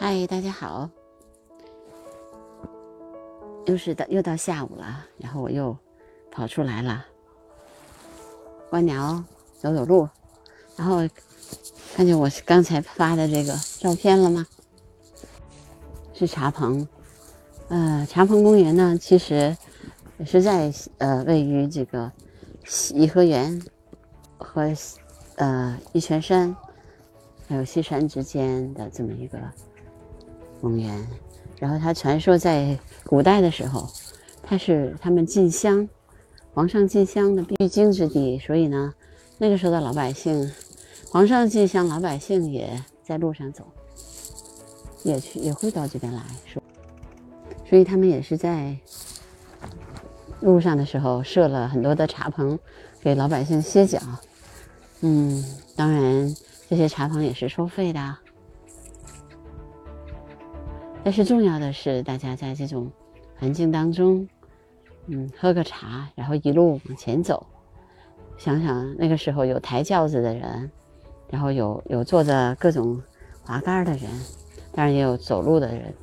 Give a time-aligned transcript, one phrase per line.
[0.00, 0.88] 嗨，大家好，
[3.66, 5.76] 又是到又到下午了，然后我又
[6.30, 7.04] 跑出来了，
[8.70, 9.24] 观鸟，
[9.58, 10.08] 走走路，
[10.76, 10.98] 然后
[11.96, 14.46] 看见我刚才发的这个照片了吗？
[16.14, 16.86] 是茶棚，
[17.66, 19.56] 呃，茶棚公园呢，其实
[20.24, 22.12] 是在呃位于这个
[22.94, 23.60] 颐和园
[24.38, 24.72] 和
[25.34, 26.56] 呃玉泉山
[27.48, 29.36] 还有西山之间的这么一个。
[30.60, 31.06] 公园，
[31.58, 33.88] 然后它传说在古代的时候，
[34.42, 35.88] 它是他们进香，
[36.52, 38.92] 皇上进香的必经之地，所以呢，
[39.38, 40.50] 那个时候的老百姓，
[41.10, 43.66] 皇上进香，老百姓也在路上走，
[45.04, 46.62] 也去也会到这边来，说，
[47.68, 48.76] 所以他们也是在
[50.40, 52.58] 路上的时候设了很多的茶棚，
[53.00, 53.98] 给老百姓歇脚，
[55.00, 55.44] 嗯，
[55.76, 56.34] 当然
[56.68, 58.16] 这些茶棚也是收费的。
[61.08, 62.92] 但是重要的是，大家在这种
[63.38, 64.28] 环境当中，
[65.06, 67.46] 嗯，喝个茶，然后一路往前走。
[68.36, 70.70] 想想那个时候有抬轿子的人，
[71.30, 73.00] 然后有有坐着各种
[73.42, 74.02] 滑杆的人，
[74.70, 75.94] 当然也有走路的人。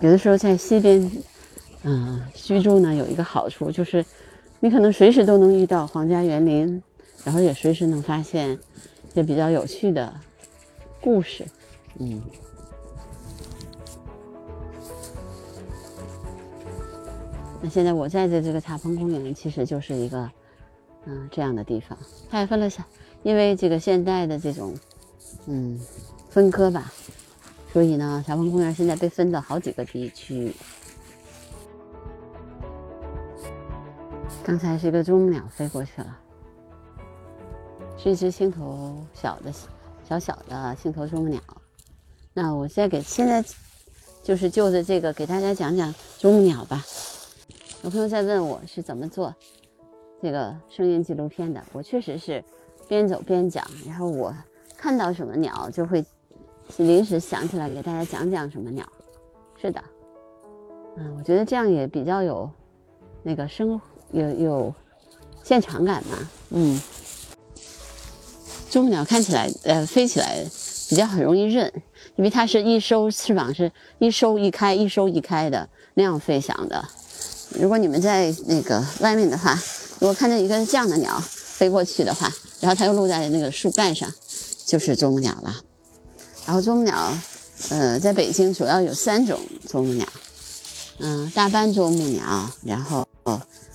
[0.00, 1.08] 有的时候在西边，
[1.84, 4.04] 嗯，居住呢有一个好处就是，
[4.58, 6.82] 你可能随时都能遇到皇家园林，
[7.24, 10.12] 然后也随时能发现一些比较有趣的
[11.00, 11.46] 故事，
[12.00, 12.20] 嗯。
[17.60, 20.30] 那现在我在的这个茶棚公园，其实就是一个，
[21.06, 21.98] 嗯，这样的地方。
[22.30, 22.84] 它也分了小，
[23.22, 24.74] 因为这个现代的这种，
[25.46, 25.80] 嗯，
[26.30, 26.92] 分割吧，
[27.72, 30.54] 所以呢，茶棚公园现在被分到好几个地区。
[34.44, 36.16] 刚才是一个啄木鸟飞过去了，
[37.98, 39.52] 是一只青头小的、
[40.08, 41.40] 小小的青头啄木鸟。
[42.32, 43.44] 那我现在给现在
[44.22, 46.84] 就是就着这个给大家讲讲啄木鸟吧。
[47.84, 49.32] 有朋友在问我是怎么做
[50.20, 52.42] 这个声音纪录片的，我确实是
[52.88, 54.34] 边走边讲，然后我
[54.76, 56.04] 看到什么鸟就会
[56.78, 58.84] 临时想起来给大家讲讲什么鸟。
[59.60, 59.80] 是的，
[60.96, 62.50] 嗯，我觉得这样也比较有
[63.22, 63.80] 那个生
[64.10, 64.74] 有有
[65.44, 66.18] 现场感嘛。
[66.50, 66.80] 嗯，
[68.68, 70.44] 啄木鸟看起来呃飞起来
[70.88, 71.72] 比较很容易认，
[72.16, 76.84] 因为它是一收翅膀是一收一开一收一开的那样飞翔的。
[77.50, 79.58] 如果你们在那个外面的话，
[79.98, 84.12] 如果看见一个这样的鸟飞过去的话，然后它又落在那个树干上，
[84.64, 85.56] 就是啄木鸟了。
[86.46, 87.12] 然后啄木鸟，
[87.70, 90.06] 呃，在北京主要有三种啄木鸟，
[90.98, 93.06] 嗯，大斑啄木鸟，然后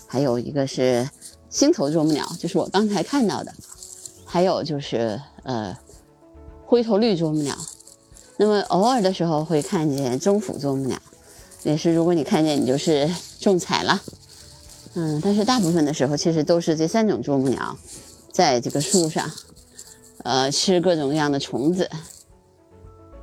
[0.08, 1.10] 还有一个是
[1.50, 3.54] 星头啄木鸟，就是我刚才看到的，
[4.26, 5.78] 还有就是呃
[6.66, 7.56] 灰头绿啄木鸟。
[8.38, 10.98] 那么偶尔的时候会看见中府啄木鸟。
[11.62, 13.10] 也是，如果你看见，你就是
[13.44, 14.02] 中彩了，
[14.94, 17.78] 嗯，但是大部分的时候，其实都是这三种啄木鸟，
[18.31, 19.30] 在这个树上，
[20.24, 21.90] 呃，吃各种各样的虫子。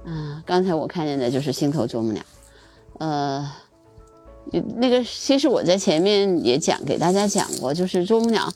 [0.05, 2.23] 嗯，刚才我看见的就是星头啄木鸟，
[2.99, 3.51] 呃，
[4.77, 8.53] 那个其实我在前面也讲给大家讲过，就是啄木鸟。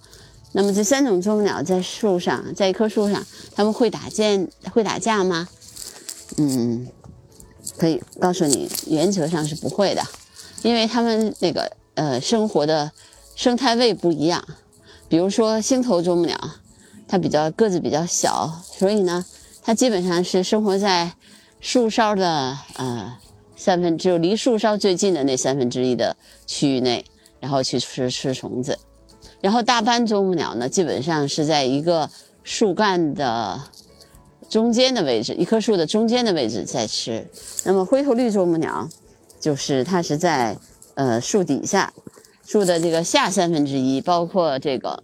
[0.52, 5.48] 那么这三种啄木鸟在树上，在一棵树上，他们会打剑，会打架吗？
[6.36, 6.86] 嗯。
[7.78, 10.02] 可以告诉你，原则上是不会的，
[10.64, 12.90] 因为他们那个呃生活的
[13.36, 14.42] 生态位不一样。
[15.08, 16.36] 比如说星头啄木鸟，
[17.06, 19.24] 它比较个子比较小，所以呢，
[19.62, 21.12] 它基本上是生活在
[21.60, 23.16] 树梢的呃
[23.54, 26.16] 三分只有离树梢最近的那三分之一的
[26.46, 27.04] 区域内，
[27.38, 28.78] 然后去吃吃虫子。
[29.40, 32.10] 然后大斑啄木鸟呢，基本上是在一个
[32.42, 33.60] 树干的。
[34.46, 37.26] 中间的位置，一棵树的中间的位置在吃。
[37.64, 38.88] 那么灰头绿啄木鸟，
[39.44, 40.56] 就是它是在
[40.94, 41.92] 呃树底下，
[42.46, 45.02] 树的这个下三分之一，包括这个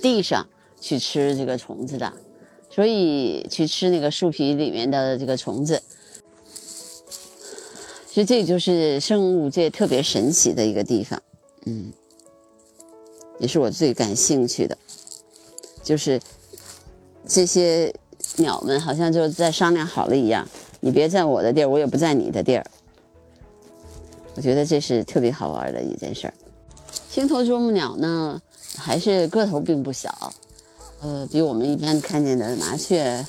[0.00, 0.46] 地上
[0.80, 2.12] 去吃这个虫子的，
[2.70, 5.82] 所以去吃那个树皮里面的这个虫子。
[8.06, 11.20] 所以这就是生物界特别神奇的一个地方，
[11.64, 11.92] 嗯，
[13.40, 14.78] 也是我最感兴趣的，
[15.82, 16.20] 就是
[17.26, 17.92] 这些。
[18.38, 20.46] 鸟们好像就在商量好了一样，
[20.80, 22.66] 你别在我的地儿，我也不在你的地儿。
[24.36, 26.34] 我觉得这是特别好玩的一件事儿。
[27.10, 28.40] 青头啄木鸟呢，
[28.76, 30.32] 还是个头并不小，
[31.00, 33.24] 呃，比我们一般看见的麻雀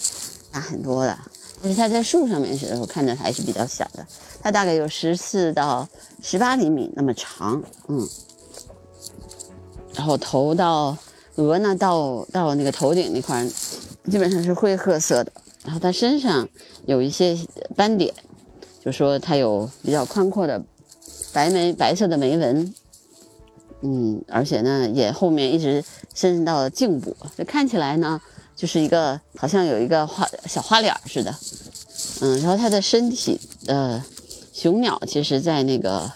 [0.51, 1.18] 大很多的。
[1.63, 4.06] 但是它在树上面的时候看着还是比较小的，
[4.42, 5.88] 它大概有十四到
[6.21, 8.07] 十八厘米那么长，嗯，
[9.95, 10.95] 然后头到
[11.36, 13.48] 额呢到到那个头顶那块。
[14.09, 15.31] 基本上是灰褐色的，
[15.65, 16.48] 然后它身上
[16.86, 17.38] 有一些
[17.75, 18.13] 斑点，
[18.81, 20.63] 就说它有比较宽阔的
[21.38, 22.74] 白眉白色的眉纹，
[23.81, 25.84] 嗯，而且呢也后面一直
[26.16, 28.19] 伸到了颈部，这看起来呢
[28.56, 31.36] 就是一个好像有一个花小花脸似的，
[32.22, 34.04] 嗯，然后它的身体呃
[34.51, 36.12] 雄鸟其实在那个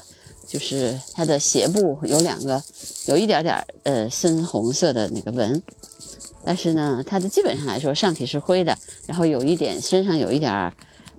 [0.48, 2.60] 就是它的斜部有两个
[3.06, 5.62] 有一点点呃深红色的那个纹。
[6.44, 8.76] 但是呢，它的基本上来说，上体是灰的，
[9.06, 10.74] 然后有一点身上有一点儿，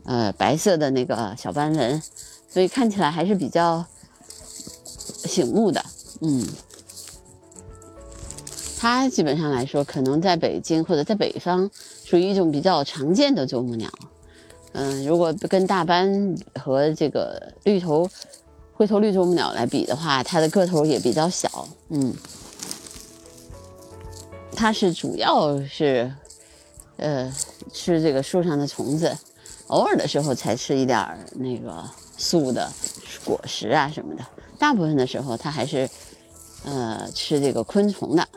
[0.04, 2.02] 呃，白色的那个小斑纹，
[2.52, 3.86] 所以看起来还是比较
[5.24, 5.84] 醒目的。
[6.20, 6.46] 嗯，
[8.78, 11.70] 它基本上来说，可能在北京或者在北方
[12.04, 13.90] 属于一种比较常见的啄木鸟。
[14.72, 18.08] 嗯，如果跟大斑和这个绿头
[18.72, 21.68] 灰头绿啄木鸟来比的话，它的个头也比较小。
[21.88, 22.14] 嗯。
[24.54, 26.14] 它是主要是，
[26.98, 27.34] 呃，
[27.72, 29.16] 吃这个树上的虫子，
[29.68, 31.82] 偶尔的时候才吃一点那个
[32.16, 32.70] 素的
[33.24, 34.24] 果实啊什么的。
[34.62, 35.90] 大部分的时候，它还是，
[36.64, 38.28] 呃，吃这个昆虫的。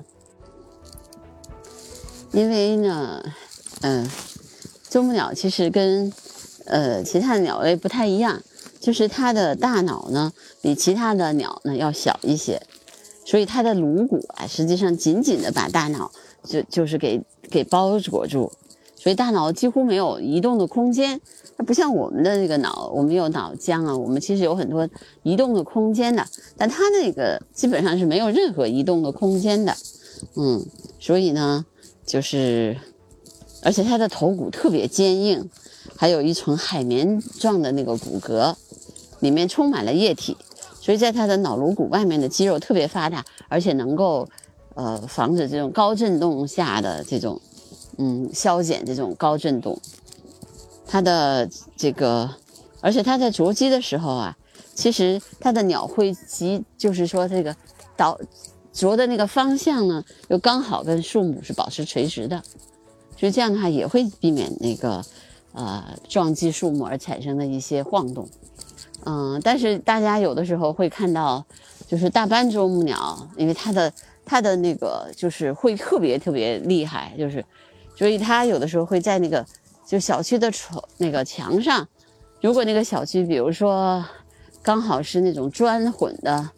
[2.31, 3.23] 因为呢，
[3.81, 4.09] 嗯，
[4.89, 6.11] 啄木鸟其实跟，
[6.65, 8.41] 呃，其他的鸟类不太一样，
[8.79, 10.33] 就是它的大脑呢
[10.63, 12.59] 比其他的鸟呢要小一些。
[13.23, 16.11] 所以它的颅骨啊，实际上紧紧的把大脑
[16.43, 18.51] 就就是给给包裹住，
[19.05, 21.21] 所以大脑几乎没有移动的空间。
[21.55, 24.89] 它不像我们的那个脑，我们有脑浆啊，我们其实有很多
[25.21, 26.25] 移动的空间的。
[26.57, 29.77] 但它那个基本上是没有任何移动的空间的，
[30.35, 30.65] 嗯，
[30.99, 31.63] 所以呢，
[32.03, 32.75] 就是，
[33.61, 35.51] 而且它的头骨特别坚硬，
[35.95, 38.55] 还有一层海绵状的那个骨骼，
[39.19, 40.35] 里面充满了液体。
[40.81, 44.27] 所以在它的脑颅骨外面的肌肉特别发达，而且能够，
[44.73, 47.39] 呃，防止这种高振动下的这种，
[47.97, 49.79] 嗯，消减这种高振动。
[50.87, 52.29] 它的这个，
[52.81, 54.37] 而且它在啄击的时候啊，
[54.73, 57.55] 其实它的鸟会击，就是说这个
[57.97, 58.19] 导
[58.71, 62.41] 啄的那个方向呢，又刚好跟树木是保持垂直的，
[63.17, 65.03] 所以这样的话也会避免那个，
[65.53, 68.27] 呃，撞击树木而产生的一些晃动。
[69.05, 71.43] 嗯，但是大家有的时候会看到，
[71.87, 73.91] 就是大斑啄木鸟，因为它的
[74.25, 77.43] 它的那个就是会特别特别厉害，就是，
[77.95, 79.45] 所以它有的时候会在那个
[79.85, 81.87] 就小区的窗那个墙上，
[82.41, 84.03] 如果那个小区比如说
[84.61, 86.49] 刚好是那种砖混的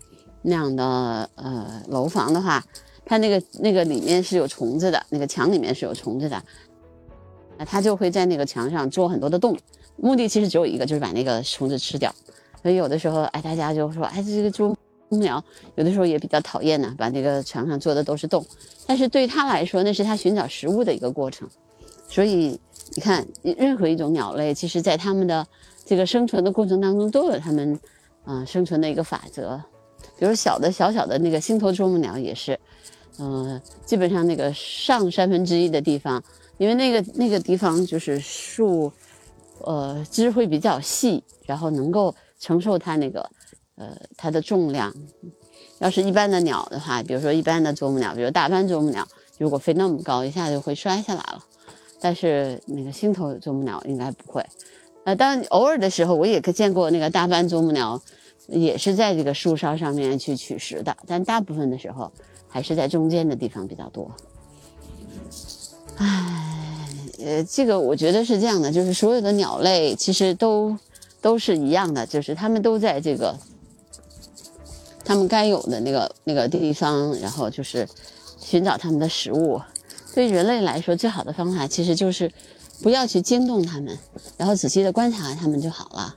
[0.42, 2.64] 那样的呃楼房的话，
[3.06, 6.42] 它那个那个里面是有虫子的，那个墙里面是有虫子的，
[7.58, 9.58] 那它就会在那个墙上做很多的洞，
[9.98, 12.14] 目的其实只有一个，就是把那个虫子吃掉。
[12.62, 14.76] 所以有的时候，哎，大家就说，哎，这个猪
[15.10, 15.44] 木鸟
[15.76, 18.46] 有的时候也比较讨厌呢，把那个墙上做的都是洞。
[18.86, 21.48] 但是对他来说，那是他寻找食物的一个过程。
[22.08, 22.60] 所以
[22.96, 25.46] 你看，任何一种鸟类，其实在它们的
[25.86, 27.80] 这个生存的过程当中，都有它们
[28.24, 29.62] 啊生存的一个法则。
[30.18, 32.60] 比如小的小小的那个星头啄木鸟也是，
[33.20, 36.24] 嗯，基本上那个上三分之一的地方，
[36.58, 38.92] 因为那个那个地方就是树，
[39.62, 42.14] 呃，枝会比较细，然后能够。
[42.40, 43.28] 承受它那个，
[43.78, 44.94] 呃，它的重量。
[45.80, 49.08] 要是一般的鸟的话，比如说一般的啄木鸟，比如大斑啄木鸟，
[49.38, 51.44] 如果飞那么高，一下就会摔下来了。
[52.00, 54.44] 但是那个星头啄木鸟应该不会。
[55.04, 58.02] 呃，当偶尔的时候，我也见过那个大斑啄木鸟，
[58.48, 60.98] 也是在这个树梢上面去取食的。
[61.06, 62.12] 但大部分的时候，
[62.48, 64.12] 还是在中间的地方比较多。
[65.98, 66.90] 唉，
[67.24, 70.76] 呃，这个我觉得是这样的，就是所有的鸟类其实都。
[71.20, 73.36] 都是一样的，就是它们都在这个
[75.08, 77.88] 他们该有的那个那个地方，然后就是
[78.40, 79.62] 寻找他们的食物。
[80.14, 82.30] 对人类来说，最好的方法其实就是
[82.84, 83.98] 不要去惊动他们，
[84.36, 86.14] 然后仔细的观察他们就好了。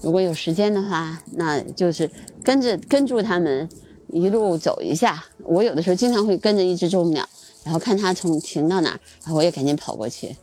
[0.00, 2.10] 如果有时间的话，那就是
[2.42, 3.68] 跟着跟住他们
[4.08, 5.24] 一路走一下。
[5.44, 7.26] 我有的时候经常会跟着一只啄木鸟，
[7.62, 8.90] 然后看它从停到哪，
[9.22, 10.36] 然后我也赶紧跑过去。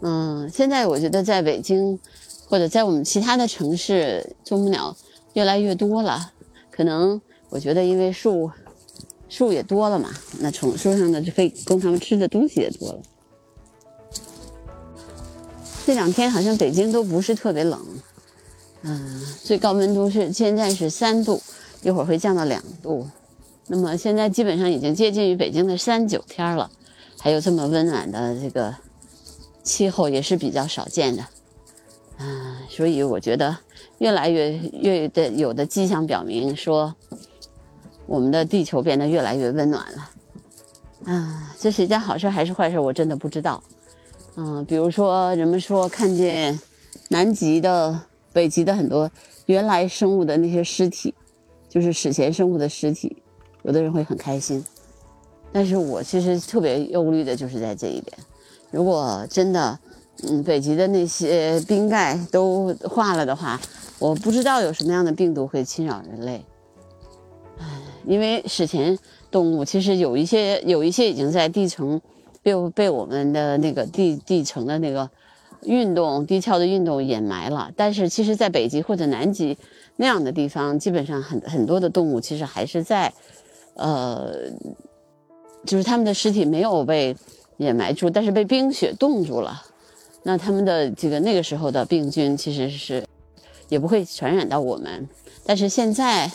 [0.00, 1.98] 嗯，现在我觉得在北京。
[2.50, 4.96] 或者在我们其他的城市，啄木鸟
[5.34, 6.32] 越来越多了。
[6.70, 8.50] 可能我觉得，因为树
[9.28, 13.00] 树也多了嘛，那从树上的就可以供他们吃的东西也多了。
[15.86, 17.80] 这两天好像北京都不是特别冷，
[18.82, 21.40] 嗯，最高温度是现在是三度，
[21.82, 23.08] 一会儿会降到两度。
[23.66, 26.70] 那么现在基本上已经接近于北京的三九天了，
[27.18, 28.74] 还有这么温暖的这个
[29.62, 31.22] 气候也是比较少见的。
[32.18, 33.56] 啊，所以我觉得
[33.98, 36.94] 越来越越的有的迹象表明说，
[38.08, 40.10] 我们的地球变得越来越温暖了。
[41.04, 43.62] 啊，这是一件好事还是坏事，我真的不知道。
[44.36, 46.58] 嗯，比如说人们说看见
[47.08, 48.00] 南极的、
[48.32, 49.10] 北极的很多
[49.46, 51.14] 原来生物的那些尸体，
[51.68, 53.22] 就是史前生物的尸体，
[53.62, 54.64] 有的人会很开心。
[55.52, 58.18] 但是我其实特别忧虑的就是在这一点，
[58.70, 59.78] 如果真的，
[60.28, 63.60] 嗯，北极的那些冰盖都化了的话，
[63.98, 66.44] 我不知道有什么样的病毒会侵扰人类。
[67.58, 67.64] 唉，
[68.06, 68.98] 因为史前
[69.30, 72.00] 动物其实有一些有一些已经在地层
[72.42, 75.08] 被被我们的那个地地层的那个
[75.62, 79.56] 运动地壳的运动掩埋了，但是其实在北极或者南极
[79.96, 83.12] 那样的地方，基本上很很多的动物其实还是在，
[83.74, 84.50] 呃。
[85.66, 87.14] 就是他们的尸体没有被
[87.56, 89.60] 掩埋住，但是被冰雪冻住了。
[90.22, 93.04] 那他们的这个那个时候的病菌其实是
[93.68, 95.08] 也不会传染到我们。
[95.44, 96.30] 但是现在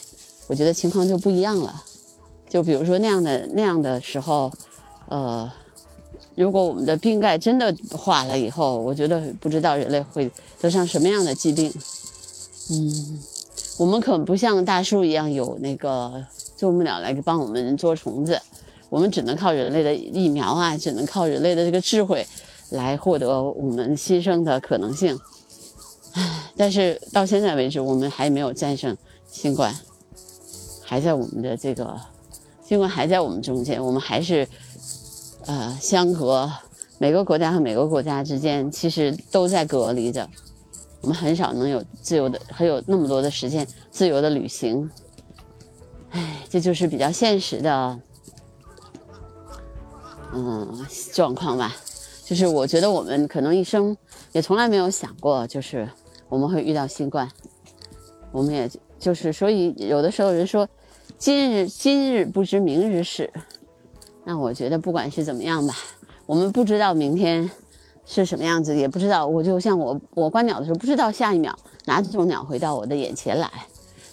[0.47, 1.83] 我觉得情况就不一样了。
[2.49, 4.51] 就比如说那样的那样的时候，
[5.07, 5.51] 呃，
[6.35, 10.29] 如果我们的冰盖真的化了以后，我觉得不知道人类会
[10.61, 11.73] 得上什么样的疾病。
[12.71, 13.19] 嗯，
[13.77, 16.23] 我们可不像大树一样有那个
[16.55, 18.39] 啄木鸟来帮我们捉虫子。
[18.89, 22.23] 我们只能靠人类的疫苗啊，只能靠人类的这个智慧，
[22.69, 25.19] 来获得我们新生的可能性。
[26.11, 28.95] 唉，但是到现在为止，我们还没有战胜
[29.31, 29.75] 新冠，
[30.93, 31.99] 还在我们的这个
[32.63, 34.47] 新冠还在我们中间，我们还是
[35.47, 36.47] 呃相隔，
[36.99, 40.29] 每个国家和每个国家之间其实都在隔离着，
[41.01, 44.87] 我们很少能有自由的，还有那么多的时间自由的旅行。
[46.11, 47.99] 唉，这就是比较现实的。
[50.31, 51.75] 嗯，状况吧，
[52.23, 53.97] 就是我觉得我们可能一生
[54.31, 55.89] 也从来没有想过，就是
[56.29, 57.27] 我们会遇到新冠。
[58.31, 58.69] 我们也
[58.99, 60.69] 就是，所以有的时候人说，
[61.17, 63.31] 今日今日不知明日事。
[64.25, 65.73] 那我觉得不管是怎么样吧，
[66.25, 67.49] 我们不知道明天
[68.05, 69.25] 是什么样子，也不知道。
[69.25, 73.49] 我就像我我观鸟的时候，不知道下一秒哪种鸟会到我的眼前来。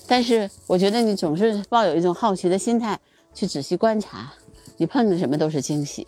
[0.06, 2.98] 但是我觉得你总是抱有一种好奇的心态
[3.34, 4.32] 去仔细观察。
[4.76, 6.06] 你碰的什么都是惊喜，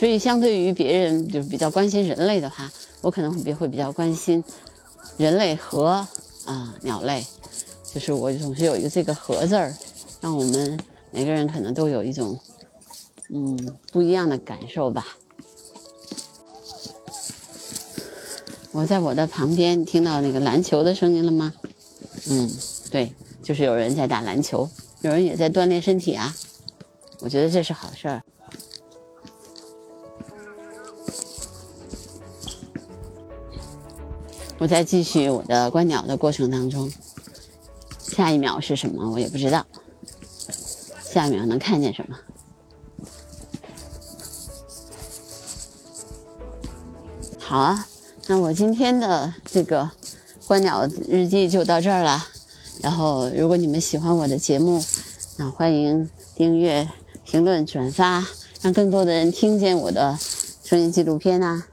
[0.00, 4.42] 所以相对于别人就是比较关心人类的话，我可能会会比较关心
[5.18, 6.08] 人类和
[6.46, 7.22] 啊鸟类，
[7.92, 9.76] 就是我总是有一个这个“和”字儿，
[10.22, 10.80] 让我们
[11.10, 12.40] 每个人可能都有一种
[13.28, 15.06] 嗯不一样的感受吧。
[18.72, 21.52] 我在我的旁边听到那个篮球的声音了吗？
[22.30, 22.50] 嗯，
[22.90, 24.66] 对，就是有人在打篮球，
[25.02, 26.34] 有人也在锻炼身体啊。
[27.18, 28.22] 我觉得这是好事儿。
[34.60, 36.92] 我在继续我的观鸟的过程当中，
[37.98, 39.64] 下一秒是什么我也不知道，
[41.02, 42.16] 下一秒能看见什么？
[47.38, 47.86] 好啊。
[48.26, 49.90] 那我今天的这个
[50.46, 52.26] 观鸟日记就到这儿了。
[52.82, 54.84] 然后，如果你们喜欢我的节目，
[55.38, 56.86] 那欢迎订阅、
[57.24, 58.26] 评论、转发，
[58.60, 60.18] 让更多的人听见我的
[60.62, 61.66] 声音纪录片啊。